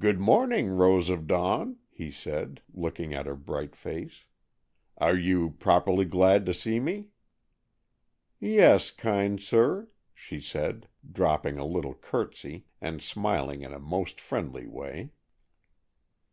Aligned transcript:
"Good 0.00 0.18
morning, 0.18 0.70
Rose 0.70 1.08
of 1.08 1.28
Dawn," 1.28 1.76
he 1.88 2.10
said, 2.10 2.62
looking 2.74 3.14
at 3.14 3.26
her 3.26 3.36
bright 3.36 3.76
face. 3.76 4.24
"Are 4.98 5.16
you 5.16 5.50
properly 5.50 6.04
glad 6.04 6.44
to 6.46 6.52
see 6.52 6.80
me?" 6.80 7.10
"Yes, 8.40 8.90
kind 8.90 9.40
sir," 9.40 9.88
she 10.12 10.40
said, 10.40 10.88
dropping 11.08 11.58
a 11.58 11.64
little 11.64 11.94
curtsey, 11.94 12.64
and 12.80 13.00
smiling 13.00 13.62
in 13.62 13.72
a 13.72 13.78
most 13.78 14.20
friendly 14.20 14.66
way. 14.66 15.12